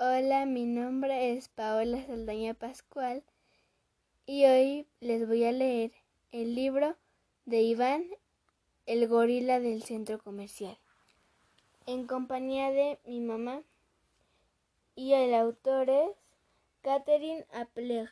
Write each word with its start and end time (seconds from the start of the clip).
Hola, 0.00 0.46
mi 0.46 0.64
nombre 0.64 1.32
es 1.32 1.48
Paola 1.48 2.00
Saldaña 2.06 2.54
Pascual 2.54 3.24
y 4.26 4.44
hoy 4.44 4.86
les 5.00 5.26
voy 5.26 5.42
a 5.42 5.50
leer 5.50 5.90
el 6.30 6.54
libro 6.54 6.96
de 7.46 7.62
Iván, 7.62 8.04
el 8.86 9.08
gorila 9.08 9.58
del 9.58 9.82
centro 9.82 10.20
comercial, 10.20 10.78
en 11.86 12.06
compañía 12.06 12.70
de 12.70 13.00
mi 13.06 13.18
mamá 13.18 13.62
y 14.94 15.14
el 15.14 15.34
autor 15.34 15.90
es 15.90 16.10
Catherine 16.82 17.44
Apleg. 17.52 18.08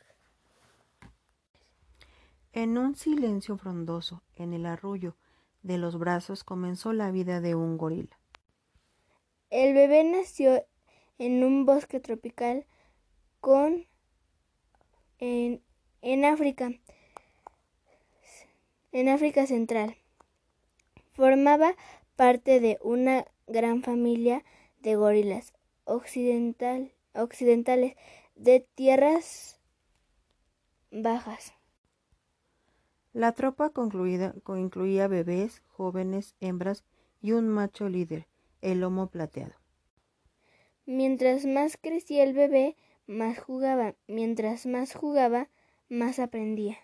En 2.51 2.77
un 2.77 2.97
silencio 2.97 3.57
frondoso, 3.57 4.23
en 4.35 4.51
el 4.51 4.65
arrullo 4.65 5.15
de 5.63 5.77
los 5.77 5.97
brazos, 5.97 6.43
comenzó 6.43 6.91
la 6.91 7.11
vida 7.11 7.39
de 7.39 7.55
un 7.55 7.77
gorila. 7.77 8.19
El 9.49 9.73
bebé 9.73 10.03
nació 10.03 10.65
en 11.17 11.43
un 11.43 11.65
bosque 11.65 11.99
tropical 11.99 12.65
con 13.39 13.85
en, 15.19 15.61
en 16.01 16.25
África 16.25 16.71
en 18.91 19.09
África 19.09 19.45
Central. 19.45 19.95
Formaba 21.13 21.75
parte 22.15 22.59
de 22.59 22.79
una 22.81 23.25
gran 23.47 23.83
familia 23.83 24.43
de 24.81 24.95
gorilas 24.95 25.53
occidental, 25.85 26.91
occidentales 27.13 27.95
de 28.35 28.67
tierras 28.75 29.59
bajas. 30.91 31.53
La 33.13 33.31
tropa 33.31 33.69
concluida, 33.71 34.35
incluía 34.47 35.07
bebés, 35.07 35.63
jóvenes, 35.67 36.35
hembras 36.39 36.83
y 37.21 37.31
un 37.31 37.47
macho 37.49 37.89
líder, 37.89 38.27
el 38.61 38.81
lomo 38.81 39.07
plateado. 39.07 39.55
Mientras 40.87 41.45
más 41.45 41.75
crecía 41.75 42.23
el 42.23 42.31
bebé, 42.31 42.77
más 43.07 43.37
jugaba. 43.39 43.95
Mientras 44.07 44.65
más 44.65 44.93
jugaba, 44.93 45.49
más 45.89 46.17
aprendía. 46.17 46.77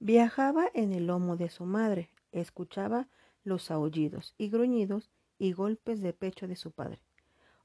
Viajaba 0.00 0.68
en 0.74 0.92
el 0.92 1.06
lomo 1.06 1.36
de 1.36 1.48
su 1.48 1.66
madre, 1.66 2.10
escuchaba 2.32 3.06
los 3.44 3.70
aullidos 3.70 4.34
y 4.36 4.50
gruñidos 4.50 5.12
y 5.38 5.52
golpes 5.52 6.00
de 6.00 6.12
pecho 6.12 6.48
de 6.48 6.56
su 6.56 6.72
padre. 6.72 6.98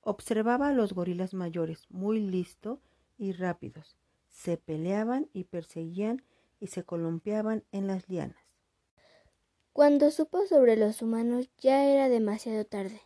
Observaba 0.02 0.68
a 0.68 0.74
los 0.74 0.94
gorilas 0.94 1.34
mayores, 1.34 1.88
muy 1.90 2.20
listos 2.20 2.78
y 3.18 3.32
rápidos. 3.32 3.98
Se 4.30 4.58
peleaban 4.58 5.30
y 5.34 5.46
perseguían 5.46 6.22
y 6.60 6.68
se 6.68 6.84
columpiaban 6.84 7.64
en 7.72 7.88
las 7.88 8.08
lianas. 8.08 8.38
Cuando 9.74 10.12
supo 10.12 10.46
sobre 10.46 10.78
los 10.78 11.02
humanos 11.02 11.50
ya 11.58 11.86
era 11.86 12.08
demasiado 12.08 12.66
tarde. 12.66 13.02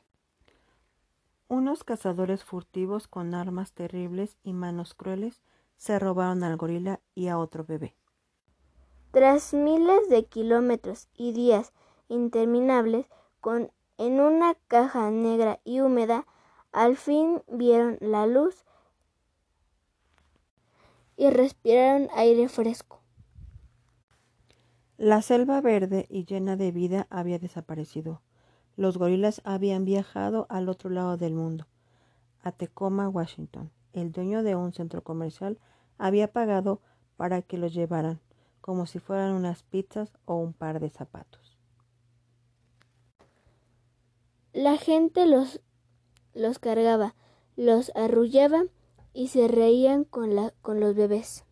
Unos 1.51 1.83
cazadores 1.83 2.43
furtivos 2.43 3.07
con 3.07 3.33
armas 3.33 3.73
terribles 3.73 4.37
y 4.43 4.53
manos 4.53 4.93
crueles 4.93 5.41
se 5.77 5.97
robaron 5.97 6.43
al 6.43 6.57
gorila 6.57 7.01
y 7.15 7.27
a 7.27 7.39
otro 7.39 7.65
bebé. 7.65 7.95
Tras 9.09 9.55
miles 9.55 10.09
de 10.09 10.25
kilómetros 10.25 11.09
y 11.17 11.31
días 11.31 11.73
interminables, 12.07 13.07
con 13.41 13.71
en 13.97 14.19
una 14.19 14.53
caja 14.67 15.09
negra 15.09 15.59
y 15.63 15.79
húmeda, 15.79 16.27
al 16.71 16.97
fin 16.97 17.41
vieron 17.47 17.97
la 17.99 18.27
luz 18.27 18.63
y 21.17 21.31
respiraron 21.31 22.09
aire 22.13 22.47
fresco. 22.47 23.01
La 24.97 25.23
selva 25.23 25.61
verde 25.61 26.05
y 26.11 26.25
llena 26.25 26.55
de 26.57 26.71
vida 26.71 27.07
había 27.09 27.39
desaparecido. 27.39 28.21
Los 28.79 28.97
gorilas 28.97 29.41
habían 29.43 29.83
viajado 29.83 30.45
al 30.47 30.69
otro 30.69 30.89
lado 30.89 31.17
del 31.17 31.33
mundo, 31.33 31.67
a 32.41 32.53
Tacoma, 32.53 33.09
Washington. 33.09 33.71
El 33.91 34.13
dueño 34.13 34.41
de 34.41 34.55
un 34.55 34.71
centro 34.71 35.03
comercial 35.03 35.59
había 35.97 36.31
pagado 36.31 36.79
para 37.17 37.41
que 37.41 37.57
los 37.57 37.73
llevaran, 37.73 38.21
como 38.61 38.85
si 38.85 38.99
fueran 38.99 39.33
unas 39.33 39.63
pizzas 39.63 40.13
o 40.23 40.35
un 40.35 40.53
par 40.53 40.79
de 40.79 40.89
zapatos. 40.89 41.57
La 44.53 44.77
gente 44.77 45.25
los, 45.25 45.59
los 46.33 46.57
cargaba, 46.57 47.15
los 47.57 47.91
arrullaba 47.97 48.63
y 49.11 49.27
se 49.27 49.49
reían 49.49 50.05
con, 50.05 50.37
la, 50.37 50.53
con 50.61 50.79
los 50.79 50.95
bebés. 50.95 51.43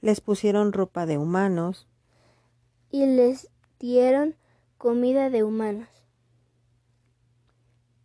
Les 0.00 0.20
pusieron 0.20 0.72
ropa 0.72 1.06
de 1.06 1.18
humanos. 1.18 1.86
Y 2.90 3.06
les 3.06 3.53
dieron 3.84 4.34
comida 4.78 5.28
de 5.28 5.44
humanos. 5.44 5.90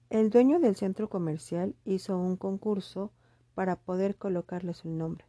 El 0.10 0.30
dueño 0.30 0.60
del 0.60 0.76
centro 0.76 1.08
comercial 1.08 1.74
hizo 1.86 2.18
un 2.18 2.36
concurso 2.36 3.14
para 3.56 3.78
poder 3.78 4.18
colocarles 4.18 4.84
el 4.84 4.98
nombre. 4.98 5.24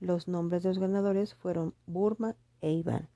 Los 0.00 0.28
nombres 0.28 0.62
de 0.62 0.68
los 0.68 0.78
ganadores 0.78 1.34
fueron 1.34 1.74
Burma 1.86 2.36
e 2.60 2.72
Iván. 2.72 3.08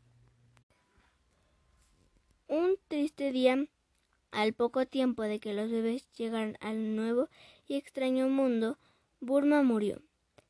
Un 2.49 2.79
triste 2.89 3.31
día, 3.31 3.63
al 4.31 4.55
poco 4.55 4.87
tiempo 4.87 5.25
de 5.25 5.39
que 5.39 5.53
los 5.53 5.71
bebés 5.71 6.11
llegaran 6.13 6.57
al 6.63 6.97
nuevo 6.97 7.29
y 7.67 7.75
extraño 7.75 8.27
mundo, 8.31 8.79
Burma 9.21 9.63
murió. 9.63 10.01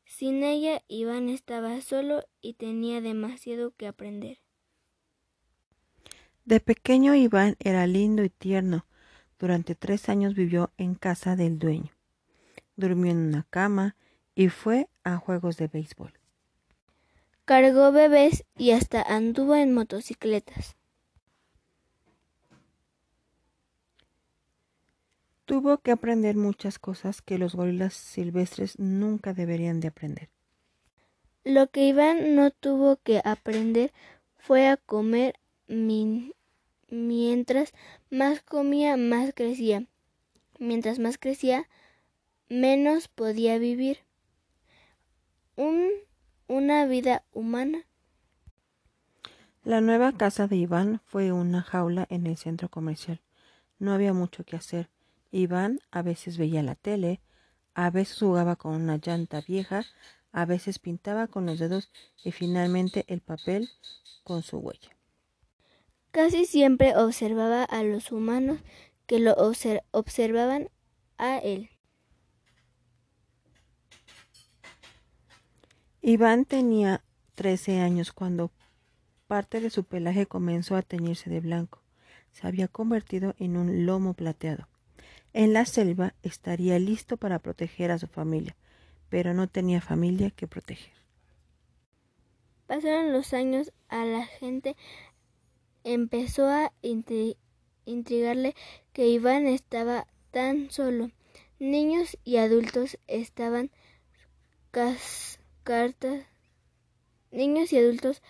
Sin 0.04 0.44
ella, 0.44 0.84
Iván 0.86 1.28
estaba 1.28 1.80
solo 1.80 2.22
y 2.40 2.54
tenía 2.54 3.00
demasiado 3.00 3.72
que 3.72 3.88
aprender. 3.88 4.38
De 6.44 6.60
pequeño 6.60 7.14
Iván 7.14 7.56
era 7.60 7.86
lindo 7.86 8.24
y 8.24 8.30
tierno. 8.30 8.86
Durante 9.38 9.74
tres 9.74 10.08
años 10.08 10.34
vivió 10.34 10.70
en 10.76 10.94
casa 10.94 11.36
del 11.36 11.58
dueño. 11.58 11.92
Durmió 12.76 13.12
en 13.12 13.18
una 13.18 13.46
cama 13.50 13.96
y 14.34 14.48
fue 14.48 14.88
a 15.04 15.16
juegos 15.16 15.56
de 15.56 15.68
béisbol. 15.68 16.12
Cargó 17.44 17.92
bebés 17.92 18.44
y 18.56 18.70
hasta 18.72 19.02
anduvo 19.02 19.56
en 19.56 19.74
motocicletas. 19.74 20.76
Tuvo 25.44 25.78
que 25.78 25.90
aprender 25.90 26.36
muchas 26.36 26.78
cosas 26.78 27.22
que 27.22 27.36
los 27.36 27.56
gorilas 27.56 27.94
silvestres 27.94 28.78
nunca 28.78 29.34
deberían 29.34 29.80
de 29.80 29.88
aprender. 29.88 30.28
Lo 31.42 31.68
que 31.70 31.88
Iván 31.88 32.36
no 32.36 32.52
tuvo 32.52 32.98
que 32.98 33.20
aprender 33.24 33.92
fue 34.36 34.68
a 34.68 34.76
comer 34.76 35.40
mientras 36.88 37.72
más 38.10 38.42
comía, 38.42 38.96
más 38.96 39.32
crecía. 39.34 39.86
Mientras 40.58 40.98
más 40.98 41.16
crecía, 41.16 41.68
menos 42.48 43.08
podía 43.08 43.58
vivir. 43.58 43.98
Un, 45.56 45.88
una 46.48 46.86
vida 46.86 47.24
humana. 47.32 47.86
La 49.62 49.80
nueva 49.80 50.12
casa 50.12 50.46
de 50.46 50.56
Iván 50.56 51.00
fue 51.04 51.32
una 51.32 51.62
jaula 51.62 52.06
en 52.10 52.26
el 52.26 52.36
centro 52.36 52.68
comercial. 52.68 53.20
No 53.78 53.92
había 53.92 54.12
mucho 54.12 54.44
que 54.44 54.56
hacer 54.56 54.90
Iván 55.30 55.80
a 55.90 56.02
veces 56.02 56.38
veía 56.38 56.62
la 56.62 56.74
tele, 56.74 57.20
a 57.74 57.90
veces 57.90 58.18
jugaba 58.18 58.56
con 58.56 58.74
una 58.74 58.96
llanta 58.96 59.40
vieja, 59.42 59.84
a 60.32 60.44
veces 60.44 60.78
pintaba 60.78 61.28
con 61.28 61.46
los 61.46 61.58
dedos 61.58 61.90
y 62.24 62.32
finalmente 62.32 63.04
el 63.06 63.20
papel 63.20 63.70
con 64.24 64.42
su 64.42 64.58
huella. 64.58 64.99
Casi 66.10 66.44
siempre 66.44 66.96
observaba 66.96 67.62
a 67.62 67.82
los 67.84 68.10
humanos 68.10 68.58
que 69.06 69.20
lo 69.20 69.34
observaban 69.34 70.70
a 71.18 71.38
él. 71.38 71.70
Iván 76.02 76.46
tenía 76.46 77.04
trece 77.34 77.80
años 77.80 78.12
cuando 78.12 78.50
parte 79.26 79.60
de 79.60 79.70
su 79.70 79.84
pelaje 79.84 80.26
comenzó 80.26 80.74
a 80.74 80.82
teñirse 80.82 81.30
de 81.30 81.40
blanco. 81.40 81.82
Se 82.32 82.46
había 82.46 82.68
convertido 82.68 83.34
en 83.38 83.56
un 83.56 83.86
lomo 83.86 84.14
plateado. 84.14 84.66
En 85.32 85.52
la 85.52 85.64
selva 85.64 86.14
estaría 86.22 86.78
listo 86.78 87.16
para 87.16 87.38
proteger 87.38 87.90
a 87.90 87.98
su 87.98 88.08
familia, 88.08 88.56
pero 89.08 89.34
no 89.34 89.46
tenía 89.46 89.80
familia 89.80 90.30
que 90.30 90.48
proteger. 90.48 90.94
Pasaron 92.66 93.12
los 93.12 93.32
años, 93.32 93.72
a 93.88 94.04
la 94.04 94.24
gente 94.24 94.76
empezó 95.94 96.46
a 96.46 96.72
intrigarle 97.84 98.54
que 98.92 99.08
Iván 99.08 99.46
estaba 99.46 100.06
tan 100.30 100.70
solo. 100.70 101.10
Niños 101.58 102.16
y 102.24 102.36
adultos 102.36 102.98
estaban 103.08 103.70
cartas. 104.70 106.26
Niños 107.32 107.72
y 107.72 107.78
adultos 107.78 108.22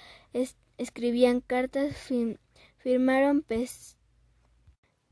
escribían 0.78 1.40
cartas, 1.40 1.94
firmaron 2.78 3.44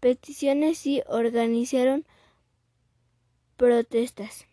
peticiones 0.01 0.87
y 0.87 1.03
organizaron 1.07 2.07
protestas. 3.57 4.47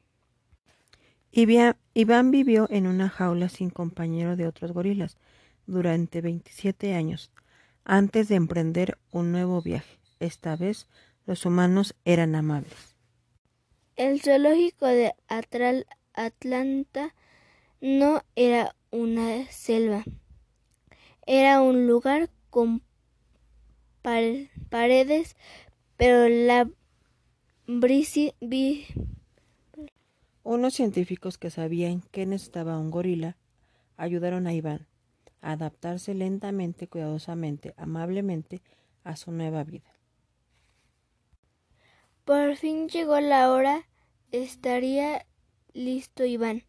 Iván 1.32 2.32
vivió 2.32 2.68
en 2.70 2.88
una 2.88 3.10
jaula 3.10 3.50
sin 3.50 3.70
compañero 3.70 4.36
de 4.36 4.48
otros 4.48 4.72
gorilas 4.74 5.18
durante 5.66 6.22
27 6.22 6.94
años 6.94 7.32
antes 7.86 8.28
de 8.28 8.36
emprender 8.36 8.98
un 9.12 9.32
nuevo 9.32 9.62
viaje, 9.62 10.00
esta 10.20 10.56
vez 10.56 10.88
Los 11.28 11.46
humanos 11.46 11.96
eran 12.06 12.36
amables. 12.36 12.96
El 13.96 14.22
zoológico 14.22 14.86
de 14.86 15.14
Atlanta 16.14 17.16
no 17.82 18.22
era 18.36 18.76
una 18.92 19.46
selva, 19.50 20.04
era 21.26 21.62
un 21.62 21.88
lugar 21.88 22.30
con 22.50 22.84
paredes, 24.70 25.36
pero 25.98 26.30
la 26.30 26.70
Unos 30.44 30.74
científicos 30.76 31.40
que 31.40 31.50
sabían 31.50 32.04
que 32.12 32.28
necesitaba 32.28 32.78
un 32.78 32.92
gorila 32.92 33.38
ayudaron 33.98 34.46
a 34.46 34.54
Iván 34.54 34.88
adaptarse 35.52 36.14
lentamente, 36.14 36.88
cuidadosamente, 36.88 37.74
amablemente 37.78 38.62
a 39.04 39.16
su 39.16 39.32
nueva 39.32 39.64
vida. 39.64 39.92
Por 42.26 42.56
fin 42.56 42.90
llegó 42.90 43.20
la 43.20 43.52
hora, 43.52 43.88
estaría 44.32 45.26
listo 45.74 46.26
Iván. 46.26 46.64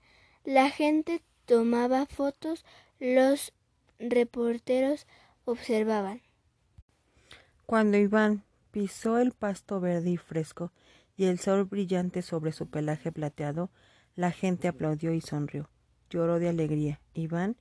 La 0.45 0.71
gente 0.71 1.23
tomaba 1.47 2.05
fotos, 2.07 2.65
los 3.01 3.55
reporteros 3.99 5.07
observaban. 5.47 6.21
Cuando 7.65 7.97
Iván 7.97 8.45
pisó 8.71 9.19
el 9.19 9.33
pasto 9.33 9.81
verde 9.81 10.11
y 10.11 10.17
fresco 10.19 10.73
y 11.17 11.25
el 11.25 11.39
sol 11.39 11.65
brillante 11.65 12.21
sobre 12.21 12.53
su 12.53 12.69
pelaje 12.69 13.11
plateado, 13.11 13.71
la 14.15 14.31
gente 14.31 14.69
aplaudió 14.69 15.15
y 15.15 15.23
sonrió. 15.23 15.71
Lloró 16.11 16.39
de 16.39 16.49
alegría. 16.49 17.01
Iván, 17.15 17.57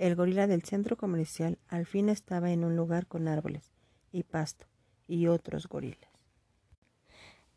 el 0.00 0.16
gorila 0.16 0.46
del 0.46 0.62
centro 0.62 0.96
comercial, 0.96 1.58
al 1.68 1.84
fin 1.84 2.08
estaba 2.08 2.50
en 2.50 2.64
un 2.64 2.74
lugar 2.74 3.06
con 3.06 3.28
árboles 3.28 3.70
y 4.12 4.22
pasto 4.22 4.64
y 5.06 5.26
otros 5.26 5.68
gorilas. 5.68 6.10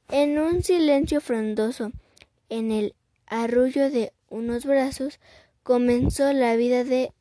En 0.09 0.37
un 0.37 0.61
silencio 0.61 1.21
frondoso, 1.21 1.93
en 2.49 2.71
el 2.71 2.95
arrullo 3.27 3.89
de 3.89 4.11
unos 4.27 4.65
brazos, 4.65 5.21
comenzó 5.63 6.33
la 6.33 6.57
vida 6.57 6.83
de, 6.83 7.13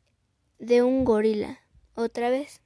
de 0.58 0.82
un 0.82 1.04
gorila. 1.04 1.60
Otra 1.94 2.28
vez. 2.28 2.61